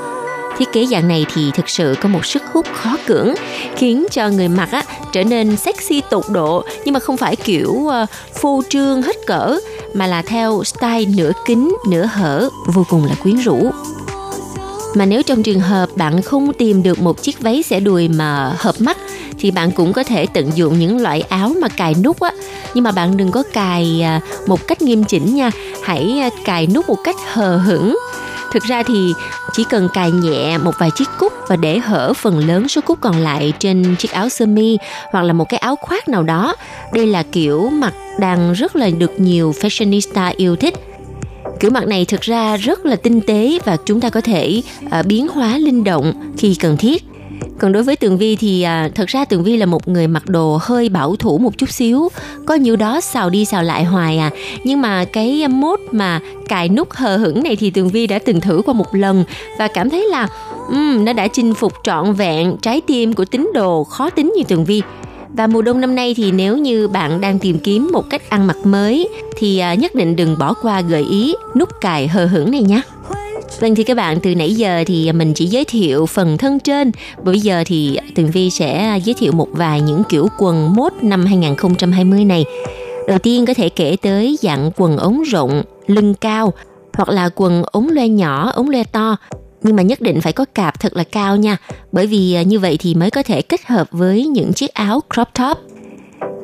Thiết 0.58 0.72
kế 0.72 0.86
dạng 0.86 1.08
này 1.08 1.26
thì 1.34 1.50
thực 1.54 1.68
sự 1.68 1.94
có 2.00 2.08
một 2.08 2.26
sức 2.26 2.42
hút 2.52 2.66
khó 2.74 2.96
cưỡng, 3.06 3.34
khiến 3.76 4.06
cho 4.10 4.28
người 4.28 4.48
mặc 4.48 4.68
á, 4.72 4.82
trở 5.12 5.24
nên 5.24 5.56
sexy 5.56 6.00
tột 6.10 6.24
độ, 6.30 6.64
nhưng 6.84 6.92
mà 6.92 7.00
không 7.00 7.16
phải 7.16 7.36
kiểu 7.36 7.70
uh, 7.72 8.08
phô 8.40 8.62
trương 8.68 9.02
hết 9.02 9.16
cỡ, 9.26 9.58
mà 9.94 10.06
là 10.06 10.22
theo 10.22 10.64
style 10.64 11.04
nửa 11.16 11.32
kính, 11.46 11.76
nửa 11.88 12.04
hở, 12.04 12.48
vô 12.74 12.86
cùng 12.90 13.04
là 13.04 13.14
quyến 13.22 13.36
rũ 13.36 13.70
mà 14.94 15.06
nếu 15.06 15.22
trong 15.22 15.42
trường 15.42 15.60
hợp 15.60 15.88
bạn 15.96 16.22
không 16.22 16.52
tìm 16.52 16.82
được 16.82 17.02
một 17.02 17.22
chiếc 17.22 17.40
váy 17.40 17.62
xẻ 17.62 17.80
đùi 17.80 18.08
mà 18.08 18.54
hợp 18.58 18.74
mắt 18.78 18.96
thì 19.44 19.50
bạn 19.50 19.70
cũng 19.70 19.92
có 19.92 20.02
thể 20.02 20.26
tận 20.26 20.50
dụng 20.54 20.78
những 20.78 21.00
loại 21.00 21.20
áo 21.20 21.52
mà 21.60 21.68
cài 21.68 21.94
nút 22.04 22.20
á. 22.20 22.30
Nhưng 22.74 22.84
mà 22.84 22.92
bạn 22.92 23.16
đừng 23.16 23.30
có 23.30 23.42
cài 23.52 24.02
à, 24.02 24.20
một 24.46 24.66
cách 24.66 24.82
nghiêm 24.82 25.04
chỉnh 25.04 25.34
nha. 25.34 25.50
Hãy 25.82 26.18
à, 26.20 26.30
cài 26.44 26.66
nút 26.66 26.88
một 26.88 26.98
cách 27.04 27.16
hờ 27.32 27.56
hững. 27.56 27.98
Thực 28.52 28.62
ra 28.62 28.82
thì 28.82 29.12
chỉ 29.52 29.64
cần 29.64 29.88
cài 29.94 30.10
nhẹ 30.10 30.58
một 30.58 30.74
vài 30.78 30.90
chiếc 30.94 31.08
cúc 31.18 31.32
và 31.48 31.56
để 31.56 31.78
hở 31.78 32.12
phần 32.12 32.38
lớn 32.38 32.68
số 32.68 32.80
cúc 32.80 32.98
còn 33.00 33.18
lại 33.18 33.52
trên 33.58 33.96
chiếc 33.98 34.10
áo 34.10 34.28
sơ 34.28 34.46
mi 34.46 34.78
hoặc 35.12 35.22
là 35.22 35.32
một 35.32 35.48
cái 35.48 35.58
áo 35.58 35.76
khoác 35.76 36.08
nào 36.08 36.22
đó. 36.22 36.56
Đây 36.92 37.06
là 37.06 37.22
kiểu 37.22 37.70
mặc 37.72 37.94
đang 38.18 38.52
rất 38.52 38.76
là 38.76 38.90
được 38.98 39.20
nhiều 39.20 39.54
fashionista 39.60 40.32
yêu 40.36 40.56
thích. 40.56 40.74
Kiểu 41.60 41.70
mặt 41.70 41.86
này 41.86 42.04
thực 42.04 42.20
ra 42.20 42.56
rất 42.56 42.86
là 42.86 42.96
tinh 42.96 43.20
tế 43.20 43.58
và 43.64 43.76
chúng 43.86 44.00
ta 44.00 44.10
có 44.10 44.20
thể 44.20 44.62
uh, 44.86 45.06
biến 45.06 45.28
hóa 45.28 45.58
linh 45.58 45.84
động 45.84 46.32
khi 46.38 46.54
cần 46.54 46.76
thiết 46.76 47.04
còn 47.58 47.72
đối 47.72 47.82
với 47.82 47.96
tường 47.96 48.18
vi 48.18 48.36
thì 48.36 48.62
à, 48.62 48.88
thật 48.94 49.08
ra 49.08 49.24
tường 49.24 49.44
vi 49.44 49.56
là 49.56 49.66
một 49.66 49.88
người 49.88 50.06
mặc 50.06 50.26
đồ 50.26 50.58
hơi 50.62 50.88
bảo 50.88 51.16
thủ 51.16 51.38
một 51.38 51.58
chút 51.58 51.70
xíu. 51.70 52.08
Có 52.46 52.54
nhiều 52.54 52.76
đó 52.76 53.00
xào 53.00 53.30
đi 53.30 53.44
xào 53.44 53.62
lại 53.62 53.84
hoài 53.84 54.18
à. 54.18 54.30
Nhưng 54.64 54.80
mà 54.80 55.04
cái 55.04 55.48
mốt 55.48 55.80
mà 55.90 56.20
cài 56.48 56.68
nút 56.68 56.92
hờ 56.92 57.16
hững 57.16 57.42
này 57.42 57.56
thì 57.56 57.70
tường 57.70 57.88
vi 57.88 58.06
đã 58.06 58.18
từng 58.18 58.40
thử 58.40 58.62
qua 58.66 58.74
một 58.74 58.94
lần 58.94 59.24
và 59.58 59.68
cảm 59.68 59.90
thấy 59.90 60.06
là 60.08 60.28
um, 60.68 61.04
nó 61.04 61.12
đã 61.12 61.28
chinh 61.28 61.54
phục 61.54 61.72
trọn 61.84 62.12
vẹn 62.12 62.56
trái 62.62 62.80
tim 62.80 63.12
của 63.12 63.24
tín 63.24 63.50
đồ 63.54 63.84
khó 63.84 64.10
tính 64.10 64.32
như 64.36 64.44
tường 64.48 64.64
vi. 64.64 64.82
Và 65.36 65.46
mùa 65.46 65.62
đông 65.62 65.80
năm 65.80 65.94
nay 65.94 66.14
thì 66.16 66.32
nếu 66.32 66.56
như 66.56 66.88
bạn 66.88 67.20
đang 67.20 67.38
tìm 67.38 67.58
kiếm 67.58 67.88
một 67.92 68.10
cách 68.10 68.30
ăn 68.30 68.46
mặc 68.46 68.56
mới 68.64 69.08
thì 69.36 69.58
à, 69.58 69.74
nhất 69.74 69.94
định 69.94 70.16
đừng 70.16 70.38
bỏ 70.38 70.54
qua 70.62 70.80
gợi 70.80 71.06
ý 71.10 71.34
nút 71.56 71.68
cài 71.80 72.08
hờ 72.08 72.26
hững 72.26 72.50
này 72.50 72.62
nhé. 72.62 72.80
Vâng 73.60 73.74
thì 73.74 73.84
các 73.84 73.96
bạn 73.96 74.20
từ 74.20 74.34
nãy 74.34 74.54
giờ 74.54 74.84
thì 74.86 75.12
mình 75.12 75.34
chỉ 75.34 75.46
giới 75.46 75.64
thiệu 75.64 76.06
phần 76.06 76.38
thân 76.38 76.60
trên. 76.60 76.90
Bây 77.22 77.40
giờ 77.40 77.64
thì 77.66 77.98
Tường 78.14 78.30
Vi 78.30 78.50
sẽ 78.50 78.78
à, 78.78 78.96
giới 78.96 79.14
thiệu 79.14 79.32
một 79.32 79.48
vài 79.52 79.80
những 79.80 80.02
kiểu 80.08 80.28
quần 80.38 80.74
mốt 80.74 80.92
năm 81.02 81.26
2020 81.26 82.24
này. 82.24 82.44
Đầu 83.08 83.18
tiên 83.18 83.46
có 83.46 83.54
thể 83.54 83.68
kể 83.68 83.96
tới 84.02 84.38
dạng 84.42 84.70
quần 84.76 84.96
ống 84.96 85.22
rộng, 85.22 85.62
lưng 85.86 86.14
cao 86.14 86.52
Hoặc 86.92 87.08
là 87.08 87.30
quần 87.34 87.62
ống 87.72 87.88
loe 87.88 88.08
nhỏ, 88.08 88.50
ống 88.50 88.70
loe 88.70 88.84
to. 88.84 89.16
Nhưng 89.62 89.76
mà 89.76 89.82
nhất 89.82 90.00
định 90.00 90.20
phải 90.20 90.32
có 90.32 90.44
cạp 90.54 90.80
thật 90.80 90.96
là 90.96 91.04
cao 91.04 91.36
nha. 91.36 91.56
Bởi 91.92 92.06
vì 92.06 92.34
à, 92.34 92.42
như 92.42 92.58
vậy 92.58 92.76
thì 92.80 92.94
mới 92.94 93.10
có 93.10 93.22
thể 93.22 93.42
kết 93.42 93.66
hợp 93.66 93.88
với 93.90 94.26
những 94.26 94.52
chiếc 94.52 94.74
áo 94.74 95.00
crop 95.14 95.28
top 95.38 95.73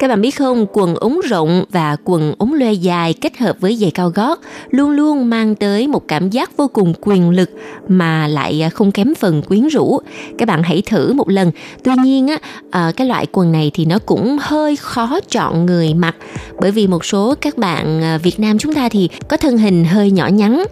các 0.01 0.09
bạn 0.09 0.21
biết 0.21 0.31
không, 0.31 0.67
quần 0.73 0.95
ống 0.95 1.21
rộng 1.29 1.65
và 1.71 1.97
quần 2.05 2.35
ống 2.39 2.55
loe 2.55 2.73
dài 2.73 3.15
kết 3.15 3.39
hợp 3.39 3.57
với 3.61 3.77
giày 3.77 3.91
cao 3.91 4.11
gót 4.11 4.41
luôn 4.71 4.91
luôn 4.91 5.31
mang 5.31 5.55
tới 5.55 5.89
một 5.89 6.09
cảm 6.09 6.31
giác 6.31 6.57
vô 6.57 6.69
cùng 6.69 6.95
quyền 7.01 7.31
lực 7.31 7.51
mà 7.89 8.29
lại 8.29 8.63
à, 8.63 8.69
không 8.69 8.93
kém 8.93 9.15
phần 9.15 9.43
quyến 9.43 9.69
rũ. 9.69 9.99
Các 10.39 10.49
bạn 10.49 10.63
hãy 10.63 10.83
thử 10.87 11.13
một 11.13 11.29
lần. 11.29 11.51
Tuy 11.85 11.93
nhiên 12.05 12.29
á, 12.29 12.39
à, 12.71 12.93
cái 12.97 13.07
loại 13.07 13.27
quần 13.33 13.53
này 13.53 13.71
thì 13.75 13.85
nó 13.85 13.99
cũng 14.07 14.39
hơi 14.41 14.77
khó 14.77 15.21
chọn 15.31 15.67
người 15.67 15.95
mặc 15.95 16.17
bởi 16.61 16.71
vì 16.71 16.87
một 16.87 17.05
số 17.05 17.35
các 17.41 17.59
bạn 17.59 18.03
à, 18.03 18.19
Việt 18.19 18.41
Nam 18.41 18.59
chúng 18.59 18.75
ta 18.75 18.89
thì 18.89 19.09
có 19.29 19.37
thân 19.37 19.59
hình 19.59 19.85
hơi 19.85 20.11
nhỏ 20.11 20.27
nhắn 20.27 20.65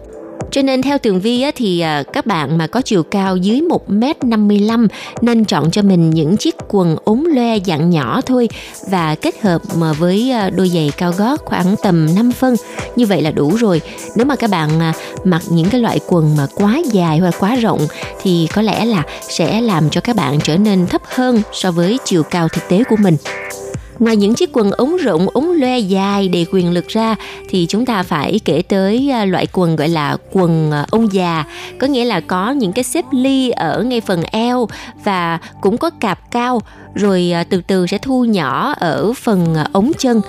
cho 0.51 0.61
nên 0.61 0.81
theo 0.81 0.97
Tường 0.97 1.19
Vi 1.19 1.41
á, 1.41 1.51
thì 1.55 1.79
à, 1.79 2.03
các 2.13 2.25
bạn 2.25 2.57
mà 2.57 2.67
có 2.67 2.81
chiều 2.81 3.03
cao 3.03 3.37
dưới 3.37 3.61
1m55 3.87 4.87
nên 5.21 5.45
chọn 5.45 5.71
cho 5.71 5.81
mình 5.81 6.09
những 6.09 6.37
chiếc 6.37 6.55
quần 6.67 6.95
ống 7.05 7.25
loe 7.25 7.59
dạng 7.65 7.89
nhỏ 7.89 8.21
thôi 8.21 8.49
và 8.89 9.15
kết 9.15 9.41
hợp 9.41 9.61
mà 9.77 9.93
với 9.93 10.31
à, 10.31 10.49
đôi 10.49 10.69
giày 10.69 10.91
cao 10.97 11.13
gót 11.17 11.39
khoảng 11.45 11.75
tầm 11.83 12.15
5 12.15 12.31
phân. 12.31 12.55
Như 12.95 13.05
vậy 13.05 13.21
là 13.21 13.31
đủ 13.31 13.55
rồi. 13.59 13.81
Nếu 14.15 14.25
mà 14.25 14.35
các 14.35 14.49
bạn 14.49 14.79
à, 14.79 14.93
mặc 15.23 15.41
những 15.49 15.69
cái 15.69 15.81
loại 15.81 15.99
quần 16.07 16.35
mà 16.37 16.47
quá 16.55 16.81
dài 16.91 17.17
hoặc 17.17 17.35
quá 17.39 17.55
rộng 17.55 17.87
thì 18.21 18.47
có 18.53 18.61
lẽ 18.61 18.85
là 18.85 19.03
sẽ 19.21 19.61
làm 19.61 19.89
cho 19.89 20.01
các 20.01 20.15
bạn 20.15 20.39
trở 20.43 20.57
nên 20.57 20.87
thấp 20.87 21.01
hơn 21.05 21.41
so 21.53 21.71
với 21.71 21.97
chiều 22.05 22.23
cao 22.23 22.47
thực 22.47 22.69
tế 22.69 22.83
của 22.83 22.95
mình. 22.95 23.15
Ngoài 23.99 24.15
những 24.15 24.33
chiếc 24.33 24.49
quần 24.53 24.71
ống 24.71 24.97
rộng, 24.97 25.27
ống 25.29 25.51
loe 25.51 25.79
dài 25.79 26.27
để 26.27 26.45
quyền 26.51 26.73
lực 26.73 26.87
ra 26.87 27.15
thì 27.49 27.65
chúng 27.69 27.85
ta 27.85 28.03
phải 28.03 28.39
kể 28.45 28.61
tới 28.67 29.11
à, 29.11 29.25
loại 29.25 29.47
quần 29.53 29.75
gọi 29.75 29.89
là 29.89 30.17
quần 30.31 30.71
à, 30.71 30.85
ông 30.91 31.13
già, 31.13 31.43
có 31.79 31.87
nghĩa 31.87 32.05
là 32.05 32.19
có 32.19 32.51
những 32.51 32.73
cái 32.73 32.83
xếp 32.83 33.05
ly 33.11 33.49
ở 33.49 33.83
ngay 33.83 34.01
phần 34.01 34.23
eo 34.31 34.67
và 35.03 35.39
cũng 35.61 35.77
có 35.77 35.89
cạp 35.89 36.31
cao 36.31 36.61
rồi 36.93 37.31
à, 37.33 37.43
từ 37.43 37.61
từ 37.67 37.87
sẽ 37.87 37.97
thu 37.97 38.25
nhỏ 38.25 38.73
ở 38.77 39.13
phần 39.13 39.55
ống 39.73 39.91
chân. 39.97 40.21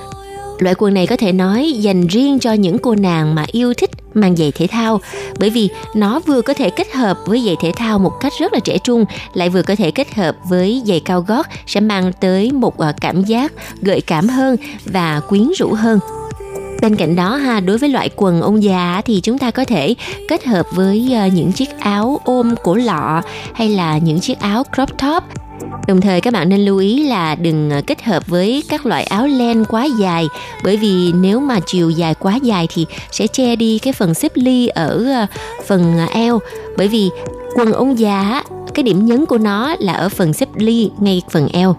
Loại 0.61 0.75
quần 0.79 0.95
này 0.95 1.07
có 1.07 1.17
thể 1.17 1.33
nói 1.33 1.73
dành 1.73 2.07
riêng 2.07 2.39
cho 2.39 2.53
những 2.53 2.79
cô 2.79 2.95
nàng 2.95 3.35
mà 3.35 3.45
yêu 3.53 3.75
thích 3.75 3.91
mang 4.15 4.37
giày 4.37 4.53
thể 4.53 4.67
thao 4.67 5.01
bởi 5.39 5.51
vì 5.51 5.69
nó 5.95 6.21
vừa 6.21 6.43
có 6.43 6.55
thể 6.55 6.71
kết 6.71 6.93
hợp 6.93 7.19
với 7.27 7.43
giày 7.47 7.57
thể 7.61 7.73
thao 7.77 7.99
một 7.99 8.13
cách 8.21 8.33
rất 8.41 8.53
là 8.53 8.61
trẻ 8.61 8.79
trung 8.79 9.05
lại 9.35 9.49
vừa 9.49 9.63
có 9.63 9.75
thể 9.75 9.91
kết 9.91 10.15
hợp 10.15 10.37
với 10.49 10.83
giày 10.87 11.01
cao 11.01 11.21
gót 11.21 11.47
sẽ 11.67 11.81
mang 11.81 12.13
tới 12.21 12.53
một 12.53 12.79
ờ, 12.79 12.93
cảm 13.01 13.25
giác 13.25 13.53
gợi 13.83 14.01
cảm 14.01 14.29
hơn 14.29 14.57
và 14.85 15.21
quyến 15.29 15.51
rũ 15.59 15.73
hơn. 15.73 15.99
Bên 16.83 16.97
cạnh 16.97 17.17
đó 17.17 17.37
ha, 17.37 17.61
đối 17.61 17.79
với 17.79 17.89
loại 17.89 18.11
quần 18.17 18.41
ông 18.41 18.63
già 18.63 19.03
thì 19.05 19.21
chúng 19.21 19.39
ta 19.39 19.51
có 19.51 19.65
thể 19.65 19.95
kết 20.29 20.45
hợp 20.45 20.67
với 20.75 21.13
ờ, 21.15 21.27
những 21.27 21.53
chiếc 21.53 21.69
áo 21.79 22.21
ôm 22.25 22.55
cổ 22.63 22.75
lọ 22.75 23.23
hay 23.55 23.69
là 23.69 23.99
những 23.99 24.21
chiếc 24.21 24.41
áo 24.41 24.65
crop 24.75 24.89
top 24.99 25.23
Đồng 25.87 26.01
thời 26.01 26.21
các 26.21 26.33
bạn 26.33 26.49
nên 26.49 26.65
lưu 26.65 26.79
ý 26.79 27.07
là 27.07 27.35
đừng 27.35 27.71
ờ, 27.71 27.81
kết 27.87 28.03
hợp 28.03 28.27
với 28.27 28.63
các 28.69 28.87
loại 28.87 29.05
áo 29.05 29.27
len 29.27 29.65
quá 29.65 29.87
dài, 30.01 30.27
bởi 30.65 30.77
vì 30.77 31.13
nếu 31.13 31.41
mà 31.41 31.61
chiều 31.67 31.91
dài 31.91 32.15
quá 32.15 32.37
dài 32.43 32.69
thì 32.75 32.87
sẽ 33.11 33.27
che 33.27 33.57
đi 33.57 33.79
cái 33.79 33.93
phần 33.93 34.15
xếp 34.15 34.33
ly 34.35 34.67
ở 34.67 35.05
ờ, 35.13 35.27
phần 35.67 35.99
ờ, 35.99 36.07
eo. 36.13 36.39
Bởi 36.77 36.89
vì 36.89 37.11
quần 37.55 37.73
ông 37.73 37.99
già 37.99 38.43
cái 38.75 38.83
điểm 38.83 39.07
nhấn 39.07 39.27
của 39.27 39.39
nó 39.39 39.75
là 39.79 39.93
ở 39.93 40.09
phần 40.09 40.33
xếp 40.33 40.49
ly, 40.55 40.91
ngay 41.01 41.23
phần 41.31 41.49
eo. 41.53 41.77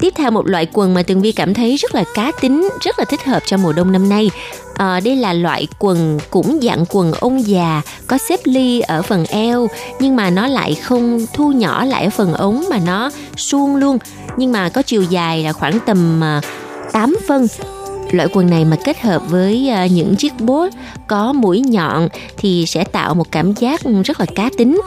Tiếp 0.00 0.12
theo 0.16 0.30
một 0.30 0.46
loại 0.46 0.66
quần 0.72 0.94
mà 0.94 1.02
Tường 1.02 1.20
Vi 1.20 1.32
cảm 1.32 1.54
thấy 1.54 1.76
rất 1.76 1.94
là 1.94 2.04
cá 2.14 2.32
tính, 2.40 2.68
rất 2.80 2.98
là 2.98 3.04
thích 3.04 3.24
hợp 3.24 3.42
cho 3.46 3.56
mùa 3.56 3.72
đông 3.72 3.92
năm 3.92 4.08
nay. 4.08 4.30
À, 4.74 5.00
đây 5.00 5.16
là 5.16 5.32
loại 5.32 5.66
quần 5.78 6.18
cũng 6.30 6.60
dạng 6.62 6.84
quần 6.88 7.12
ông 7.12 7.46
già, 7.46 7.82
có 8.06 8.18
xếp 8.18 8.40
ly 8.44 8.80
ở 8.80 9.02
phần 9.02 9.24
eo, 9.24 9.68
nhưng 10.00 10.16
mà 10.16 10.30
nó 10.30 10.46
lại 10.46 10.74
không 10.74 11.26
thu 11.34 11.52
nhỏ 11.52 11.84
lại 11.84 12.04
ở 12.04 12.10
phần 12.10 12.34
ống 12.34 12.64
mà 12.70 12.78
nó 12.86 13.10
suông 13.36 13.76
luôn. 13.76 13.98
Nhưng 14.36 14.52
mà 14.52 14.68
có 14.68 14.82
chiều 14.82 15.02
dài 15.02 15.42
là 15.42 15.52
khoảng 15.52 15.78
tầm 15.86 16.20
ờ, 16.20 16.40
8 16.92 17.16
phân 17.28 17.46
loại 18.10 18.28
quần 18.32 18.50
này 18.50 18.64
mà 18.64 18.76
kết 18.84 19.00
hợp 19.00 19.22
với 19.28 19.68
ờ, 19.68 19.84
những 19.84 20.16
chiếc 20.16 20.40
bốt 20.40 20.72
có 21.06 21.32
mũi 21.32 21.60
nhọn 21.60 22.08
thì 22.36 22.64
sẽ 22.66 22.84
tạo 22.84 23.14
một 23.14 23.30
cảm 23.30 23.52
giác 23.54 23.80
rất 24.04 24.20
là 24.20 24.26
cá 24.34 24.50
tính 24.58 24.80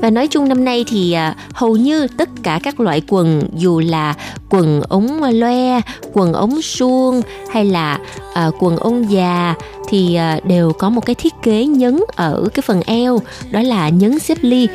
và 0.00 0.10
nói 0.10 0.28
chung 0.28 0.48
năm 0.48 0.64
nay 0.64 0.84
thì 0.88 1.12
à, 1.12 1.36
hầu 1.52 1.76
như 1.76 2.06
tất 2.06 2.28
cả 2.42 2.60
các 2.62 2.80
loại 2.80 3.02
quần 3.08 3.48
dù 3.56 3.80
là 3.80 4.14
quần 4.50 4.82
ống 4.88 5.22
loe, 5.22 5.80
quần 6.12 6.32
ống 6.32 6.62
suông 6.62 7.22
hay 7.52 7.64
là 7.64 7.98
à, 8.34 8.50
quần 8.58 8.76
ống 8.76 9.10
già 9.10 9.54
thì 9.88 10.14
à, 10.14 10.40
đều 10.44 10.72
có 10.72 10.90
một 10.90 11.06
cái 11.06 11.14
thiết 11.14 11.34
kế 11.42 11.66
nhấn 11.66 12.00
ở 12.16 12.48
cái 12.54 12.62
phần 12.62 12.82
eo 12.86 13.18
đó 13.50 13.62
là 13.62 13.88
nhấn 13.88 14.18
xếp 14.18 14.38
ly. 14.40 14.68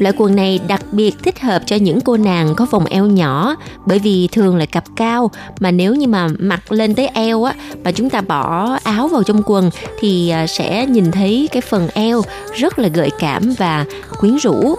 Loại 0.00 0.14
quần 0.16 0.36
này 0.36 0.60
đặc 0.68 0.80
biệt 0.92 1.14
thích 1.22 1.40
hợp 1.40 1.62
cho 1.66 1.76
những 1.76 2.00
cô 2.00 2.16
nàng 2.16 2.54
có 2.54 2.66
vòng 2.70 2.84
eo 2.86 3.06
nhỏ, 3.06 3.54
bởi 3.86 3.98
vì 3.98 4.28
thường 4.32 4.56
là 4.56 4.66
cặp 4.66 4.84
cao, 4.96 5.30
mà 5.60 5.70
nếu 5.70 5.94
như 5.94 6.08
mà 6.08 6.28
mặc 6.38 6.72
lên 6.72 6.94
tới 6.94 7.06
eo 7.06 7.44
á, 7.44 7.54
mà 7.84 7.92
chúng 7.92 8.10
ta 8.10 8.20
bỏ 8.20 8.76
áo 8.84 9.08
vào 9.08 9.22
trong 9.22 9.42
quần 9.46 9.70
thì 9.98 10.30
à, 10.30 10.46
sẽ 10.46 10.86
nhìn 10.86 11.10
thấy 11.10 11.48
cái 11.52 11.62
phần 11.62 11.88
eo 11.94 12.22
rất 12.54 12.78
là 12.78 12.88
gợi 12.88 13.10
cảm 13.18 13.54
và 13.58 13.84
quyến 14.20 14.36
rũ. 14.36 14.74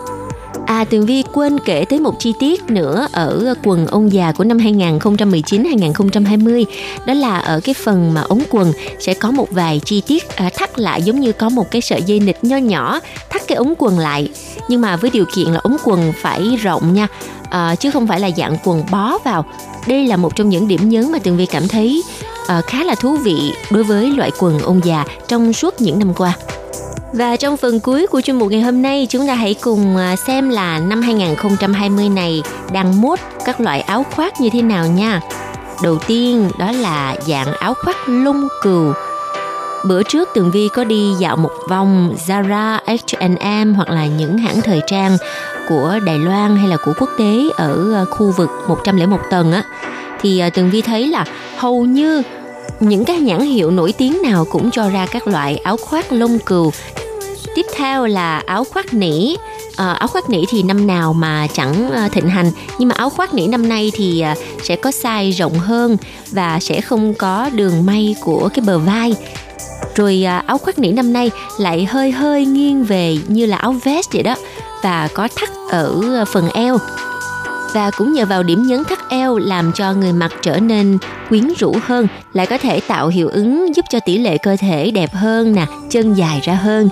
À 0.72 0.84
Tường 0.84 1.06
Vi 1.06 1.24
quên 1.34 1.60
kể 1.60 1.86
tới 1.90 2.00
một 2.00 2.20
chi 2.20 2.34
tiết 2.40 2.70
nữa 2.70 3.08
ở 3.12 3.54
quần 3.64 3.88
ông 3.88 4.14
già 4.14 4.32
của 4.32 4.44
năm 4.44 4.58
2019-2020 4.58 6.66
Đó 7.06 7.14
là 7.14 7.38
ở 7.38 7.60
cái 7.64 7.74
phần 7.74 8.14
mà 8.14 8.22
ống 8.22 8.44
quần 8.50 8.74
sẽ 9.00 9.14
có 9.14 9.32
một 9.32 9.52
vài 9.52 9.82
chi 9.86 10.02
tiết 10.08 10.36
à, 10.36 10.50
thắt 10.56 10.80
lại 10.80 11.02
giống 11.02 11.20
như 11.20 11.32
có 11.32 11.50
một 11.50 11.72
cái 11.72 11.82
sợi 11.82 12.02
dây 12.02 12.20
nịch 12.20 12.44
nho 12.44 12.58
nhỏ 12.58 13.00
thắt 13.30 13.48
cái 13.48 13.56
ống 13.56 13.74
quần 13.78 14.00
lại. 14.00 14.30
Nhưng 14.68 14.82
mà 14.82 14.96
với 14.96 15.10
điều 15.10 15.26
kiện 15.36 15.48
là 15.48 15.60
ống 15.64 15.78
quần 15.84 16.14
phải 16.22 16.58
rộng 16.62 16.94
nha 16.94 17.08
à, 17.50 17.76
chứ 17.76 17.92
không 17.92 18.08
phải 18.08 18.20
là 18.20 18.30
dạng 18.38 18.58
quần 18.64 18.84
bó 18.92 19.18
vào. 19.24 19.46
Đây 19.88 20.08
là 20.08 20.18
một 20.18 20.36
trong 20.36 20.50
những 20.50 20.68
điểm 20.68 20.90
nhấn 20.90 21.12
mà 21.12 21.20
Tường 21.20 21.38
Vi 21.38 21.46
cảm 21.46 21.68
thấy 21.68 22.04
à, 22.48 22.62
khá 22.62 22.84
là 22.84 22.96
thú 22.96 23.18
vị 23.18 23.54
đối 23.72 23.84
với 23.84 24.12
loại 24.12 24.32
quần 24.40 24.60
ông 24.60 24.82
già 24.84 25.06
trong 25.28 25.54
suốt 25.54 25.82
những 25.82 26.00
năm 26.00 26.14
qua. 26.14 26.34
Và 27.14 27.36
trong 27.36 27.58
phần 27.58 27.80
cuối 27.80 28.08
của 28.08 28.22
chuyên 28.22 28.36
mục 28.36 28.52
ngày 28.52 28.62
hôm 28.62 28.82
nay, 28.82 29.08
chúng 29.10 29.28
ta 29.28 29.34
hãy 29.34 29.54
cùng 29.54 29.98
à, 29.98 30.16
xem 30.16 30.50
là 30.50 30.80
năm 30.80 31.02
2020 31.02 32.10
này 32.10 32.44
đang 32.72 33.02
mốt 33.02 33.20
các 33.46 33.62
loại 33.62 33.82
áo 33.82 34.06
khoác 34.16 34.42
như 34.42 34.50
thế 34.54 34.62
nào 34.62 34.88
nha. 34.88 35.22
Đầu 35.84 35.98
tiên 36.08 36.50
đó 36.60 36.72
là 36.72 37.16
dạng 37.28 37.54
áo 37.54 37.74
khoác 37.74 37.98
lông 38.08 38.48
cừu. 38.62 38.94
Bữa 39.88 40.04
trước 40.04 40.30
Tường 40.34 40.52
Vi 40.52 40.70
có 40.74 40.84
đi 40.84 41.14
dạo 41.20 41.38
một 41.38 41.52
vòng 41.70 42.16
Zara, 42.28 42.80
H&M 42.86 43.74
hoặc 43.74 43.90
là 43.90 44.06
những 44.06 44.38
hãng 44.38 44.62
thời 44.62 44.82
trang 44.88 45.18
của 45.70 46.00
Đài 46.06 46.20
Loan 46.20 46.58
hay 46.58 46.68
là 46.68 46.78
của 46.86 46.94
quốc 47.00 47.10
tế 47.18 47.50
ở 47.56 47.94
à, 47.96 48.06
khu 48.06 48.34
vực 48.38 48.50
101 48.68 49.20
tầng 49.30 49.52
á 49.52 49.64
thì 50.22 50.40
à, 50.40 50.50
Tường 50.50 50.70
Vi 50.70 50.82
thấy 50.82 51.08
là 51.08 51.26
hầu 51.58 51.86
như 51.86 52.24
những 52.80 53.06
cái 53.06 53.20
nhãn 53.20 53.40
hiệu 53.40 53.72
nổi 53.72 53.94
tiếng 53.98 54.22
nào 54.24 54.46
cũng 54.50 54.72
cho 54.72 54.90
ra 54.90 55.06
các 55.06 55.28
loại 55.28 55.58
áo 55.58 55.78
khoác 55.78 56.12
lông 56.12 56.40
cừu 56.40 56.72
tiếp 57.56 57.66
theo 57.76 58.08
là 58.08 58.42
áo 58.46 58.64
khoác 58.64 58.94
nỉ. 58.94 59.36
À, 59.76 59.92
áo 59.92 60.08
khoác 60.08 60.30
nỉ 60.30 60.46
thì 60.50 60.64
năm 60.64 60.88
nào 60.88 61.14
mà 61.14 61.48
chẳng 61.54 61.92
ờ, 61.92 62.08
thịnh 62.12 62.30
hành. 62.30 62.52
Nhưng 62.80 62.90
mà 62.90 62.96
áo 62.98 63.10
khoác 63.10 63.34
nỉ 63.34 63.48
năm 63.48 63.70
nay 63.70 63.92
thì 63.96 64.22
ờ, 64.22 64.34
sẽ 64.64 64.76
có 64.76 64.90
size 64.90 65.32
rộng 65.32 65.60
hơn 65.60 65.98
và 66.32 66.60
sẽ 66.60 66.82
không 66.82 67.14
có 67.14 67.50
đường 67.54 67.86
may 67.86 68.16
của 68.22 68.50
cái 68.54 68.66
bờ 68.66 68.80
vai. 68.80 69.16
Rồi 69.96 70.24
áo 70.46 70.58
khoác 70.58 70.80
nỉ 70.80 70.92
năm 70.92 71.14
nay 71.14 71.32
lại 71.60 71.86
hơi 71.86 72.12
hơi 72.12 72.46
nghiêng 72.46 72.84
về 72.84 73.18
như 73.28 73.46
là 73.46 73.58
áo 73.58 73.76
vest 73.84 74.14
vậy 74.14 74.24
đó 74.24 74.36
và 74.84 75.08
có 75.14 75.28
thắt 75.36 75.50
ở 75.70 76.26
phần 76.28 76.50
eo. 76.50 76.78
Và 77.74 77.92
cũng 77.98 78.14
nhờ 78.14 78.26
vào 78.26 78.44
điểm 78.44 78.68
nhấn 78.68 78.84
thắt 78.84 79.10
eo 79.10 79.38
làm 79.38 79.72
cho 79.74 79.94
người 79.94 80.14
mặc 80.14 80.32
trở 80.42 80.60
nên 80.60 80.98
quyến 81.30 81.48
rũ 81.60 81.76
hơn, 81.86 82.08
lại 82.34 82.46
có 82.46 82.58
thể 82.58 82.80
tạo 82.80 83.08
hiệu 83.08 83.28
ứng 83.28 83.76
giúp 83.76 83.86
cho 83.90 84.00
tỷ 84.00 84.18
lệ 84.18 84.38
cơ 84.38 84.56
thể 84.60 84.92
đẹp 84.92 85.14
hơn 85.14 85.56
nè, 85.56 85.66
chân 85.90 86.14
dài 86.14 86.42
ra 86.44 86.54
hơn. 86.54 86.90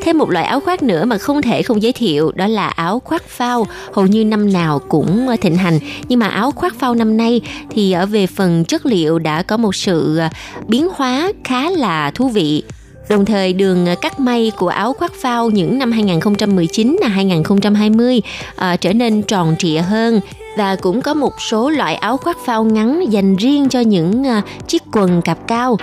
Thêm 0.00 0.18
một 0.18 0.30
loại 0.30 0.44
áo 0.44 0.60
khoác 0.60 0.82
nữa 0.82 1.04
mà 1.04 1.18
không 1.18 1.42
thể 1.42 1.62
không 1.62 1.82
giới 1.82 1.92
thiệu 1.92 2.32
đó 2.34 2.46
là 2.46 2.68
áo 2.68 3.02
khoác 3.04 3.22
phao, 3.28 3.66
hầu 3.92 4.06
như 4.06 4.24
năm 4.24 4.52
nào 4.52 4.78
cũng 4.78 5.28
ờ, 5.28 5.36
thịnh 5.40 5.56
hành. 5.56 5.78
Nhưng 6.08 6.18
mà 6.18 6.28
áo 6.28 6.50
khoác 6.50 6.74
phao 6.78 6.94
năm 6.94 7.16
nay 7.16 7.40
thì 7.70 7.92
ở 7.92 8.06
về 8.06 8.26
phần 8.26 8.64
chất 8.64 8.86
liệu 8.86 9.18
đã 9.18 9.42
có 9.42 9.56
một 9.56 9.74
sự 9.74 10.18
ờ, 10.18 10.28
biến 10.68 10.88
hóa 10.94 11.32
khá 11.44 11.70
là 11.70 12.10
thú 12.10 12.28
vị. 12.28 12.62
Đồng 13.08 13.24
thời 13.24 13.52
đường 13.52 13.86
ờ, 13.86 13.94
cắt 13.94 14.20
may 14.20 14.52
của 14.56 14.68
áo 14.68 14.92
khoác 14.92 15.12
phao 15.22 15.50
những 15.50 15.78
năm 15.78 15.92
2019 15.92 16.96
là 17.00 17.08
2020 17.08 18.22
à, 18.56 18.76
trở 18.76 18.92
nên 18.92 19.22
tròn 19.22 19.54
trịa 19.58 19.78
hơn 19.78 20.20
và 20.56 20.76
cũng 20.76 21.02
có 21.02 21.14
một 21.14 21.40
số 21.40 21.70
loại 21.70 21.94
áo 21.94 22.16
khoác 22.16 22.36
phao 22.46 22.64
ngắn 22.64 23.12
dành 23.12 23.36
riêng 23.36 23.68
cho 23.68 23.80
những 23.80 24.26
à, 24.26 24.42
chiếc 24.66 24.82
quần 24.92 25.22
cạp 25.22 25.38
cao 25.46 25.76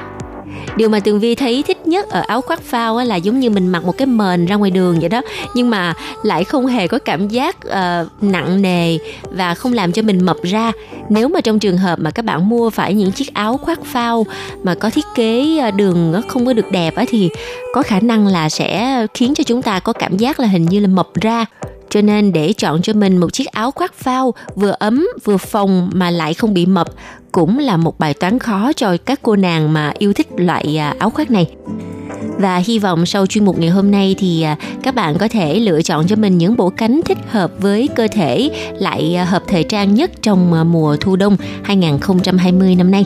điều 0.76 0.90
mà 0.90 1.00
tường 1.00 1.20
vi 1.20 1.36
thấy 1.36 1.64
thích 1.68 1.88
nhất 1.88 2.10
ở 2.10 2.22
áo 2.28 2.42
khoác 2.42 2.62
phao 2.62 3.04
là 3.04 3.16
giống 3.16 3.40
như 3.40 3.50
mình 3.50 3.68
mặc 3.68 3.84
một 3.84 3.98
cái 3.98 4.06
mền 4.06 4.46
ra 4.46 4.56
ngoài 4.56 4.72
đường 4.72 5.00
vậy 5.00 5.10
đó. 5.10 5.22
Nhưng 5.54 5.70
mà 5.70 5.94
lại 6.24 6.44
không 6.44 6.66
hề 6.66 6.88
có 6.88 7.00
cảm 7.00 7.28
giác 7.28 7.58
uh, 7.68 8.24
nặng 8.24 8.62
nề 8.62 8.98
và 9.32 9.54
không 9.54 9.74
làm 9.74 9.92
cho 9.92 10.02
mình 10.02 10.26
mập 10.26 10.38
ra. 10.44 10.72
Nếu 11.10 11.28
mà 11.28 11.42
trong 11.42 11.60
trường 11.60 11.78
hợp 11.78 12.00
mà 12.00 12.12
các 12.12 12.26
bạn 12.26 12.50
mua 12.50 12.70
phải 12.70 12.94
những 12.94 13.12
chiếc 13.12 13.34
áo 13.34 13.58
khoác 13.58 13.80
phao 13.86 14.26
mà 14.64 14.76
có 14.76 14.90
thiết 14.90 15.06
kế 15.16 15.58
ờ, 15.58 15.72
đường 15.72 16.12
nó 16.12 16.22
không 16.28 16.46
có 16.46 16.54
được 16.54 16.72
đẹp 16.72 16.96
á 16.96 17.06
thì 17.08 17.30
có 17.74 17.82
khả 17.84 18.00
năng 18.00 18.28
là 18.28 18.50
sẽ 18.50 19.06
khiến 19.14 19.36
cho 19.36 19.44
chúng 19.44 19.62
ta 19.62 19.80
có 19.80 19.94
cảm 19.94 20.18
giác 20.18 20.40
là 20.40 20.48
hình 20.48 20.66
như 20.66 20.80
là 20.80 20.88
mập 20.88 21.08
ra 21.22 21.46
cho 21.90 22.02
nên 22.02 22.34
để 22.34 22.54
chọn 22.54 22.82
cho 22.82 22.94
mình 22.94 23.18
một 23.18 23.34
chiếc 23.34 23.46
áo 23.46 23.72
khoác 23.72 23.94
phao 23.94 24.34
vừa 24.56 24.76
ấm 24.80 25.08
vừa 25.24 25.38
phồng 25.38 25.90
mà 25.94 26.12
lại 26.12 26.34
không 26.34 26.54
bị 26.54 26.66
mập 26.66 26.88
cũng 27.32 27.60
là 27.60 27.78
một 27.78 28.00
bài 28.00 28.14
toán 28.14 28.40
khó 28.40 28.74
cho 28.74 28.98
các 29.06 29.20
cô 29.22 29.36
nàng 29.36 29.74
mà 29.74 29.94
yêu 29.98 30.14
thích 30.14 30.28
loại 30.38 30.78
à, 30.78 30.96
áo 31.00 31.10
khoác 31.10 31.32
này 31.32 31.52
và 32.38 32.58
hy 32.58 32.80
vọng 32.80 33.06
sau 33.06 33.26
chuyên 33.26 33.46
mục 33.46 33.60
ngày 33.60 33.70
hôm 33.70 33.92
nay 33.92 34.16
thì 34.18 34.42
à, 34.42 34.58
các 34.84 34.96
bạn 34.96 35.18
có 35.18 35.28
thể 35.28 35.60
lựa 35.60 35.82
chọn 35.82 36.08
cho 36.08 36.16
mình 36.16 36.38
những 36.38 36.58
bộ 36.58 36.70
cánh 36.70 37.02
thích 37.06 37.18
hợp 37.30 37.52
với 37.60 37.90
cơ 37.96 38.08
thể 38.08 38.50
lại 38.80 39.16
à, 39.16 39.26
hợp 39.26 39.44
thời 39.48 39.64
trang 39.64 39.94
nhất 39.94 40.12
trong 40.22 40.72
mùa 40.72 40.98
thu 41.00 41.16
đông 41.16 41.38
2020 41.64 42.76
năm 42.76 42.92
nay. 42.92 43.06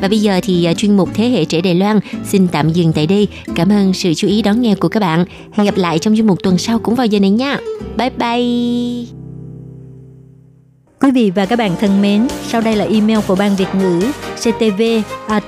Và 0.00 0.08
bây 0.08 0.20
giờ 0.20 0.40
thì 0.42 0.64
à, 0.64 0.74
chuyên 0.74 0.96
mục 0.96 1.08
Thế 1.14 1.28
hệ 1.28 1.44
trẻ 1.44 1.60
Đài 1.60 1.74
Loan 1.74 2.00
xin 2.24 2.48
tạm 2.48 2.72
dừng 2.72 2.92
tại 2.92 3.06
đây. 3.06 3.28
Cảm 3.54 3.72
ơn 3.72 3.94
sự 3.94 4.14
chú 4.14 4.28
ý 4.28 4.42
đón 4.42 4.60
nghe 4.60 4.74
của 4.74 4.88
các 4.88 5.00
bạn. 5.00 5.24
Hẹn 5.52 5.64
gặp 5.64 5.76
lại 5.76 5.98
trong 5.98 6.16
chuyên 6.16 6.26
mục 6.26 6.42
tuần 6.42 6.58
sau 6.58 6.78
cũng 6.78 6.94
vào 6.94 7.06
giờ 7.06 7.20
này 7.20 7.30
nha. 7.30 7.58
Bye 7.96 8.10
bye! 8.10 9.20
Quý 11.00 11.10
vị 11.10 11.30
và 11.30 11.46
các 11.46 11.58
bạn 11.58 11.76
thân 11.80 12.02
mến, 12.02 12.28
sau 12.48 12.60
đây 12.60 12.76
là 12.76 12.84
email 12.84 13.18
của 13.26 13.34
Ban 13.34 13.56
Việt 13.56 13.68
ngữ 13.74 14.00
ctv 14.36 14.82
a 15.28 15.40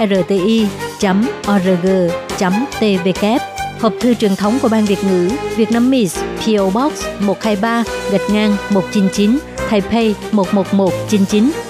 rti 0.00 0.66
org 1.50 1.88
tvk 2.80 3.24
Hộp 3.80 3.92
thư 4.00 4.14
truyền 4.14 4.36
thống 4.36 4.58
của 4.62 4.68
Ban 4.68 4.84
Việt 4.84 4.98
ngữ 5.04 5.30
Việt 5.56 5.70
Nam 5.70 5.90
Miss 5.90 6.18
PO 6.18 6.64
Box 6.64 6.92
123 7.20 7.84
gạch 8.12 8.30
ngang 8.30 8.56
199 8.70 9.38
Taipei 9.70 10.14
11199 10.32 11.69